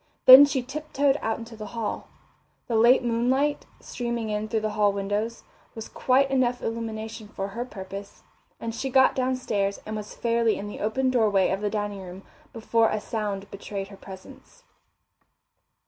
[0.25, 2.07] Then she tip toed out into the hall.
[2.67, 5.43] The late moonlight, streaming in through the hall windows,
[5.75, 8.23] was quite enough illumination for her purpose,
[8.59, 12.23] and she got downstairs and was fairly in the open doorway of the dining room
[12.51, 14.63] before a sound betrayed her presence.